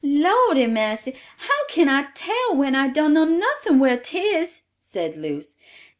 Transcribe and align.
"Lordy 0.03 0.65
massy! 0.65 1.13
How 1.37 1.67
can 1.69 1.87
I 1.87 2.07
tell, 2.15 2.55
when 2.55 2.73
I 2.73 2.87
dun 2.87 3.13
know 3.13 3.23
nothin' 3.25 3.77
whar 3.77 3.97
'tis," 3.97 4.63
said 4.79 5.15
Luce. 5.15 5.57